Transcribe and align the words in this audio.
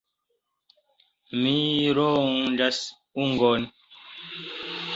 Mi 1.41 1.53
ronĝas 1.99 2.81
ungon. 3.27 3.71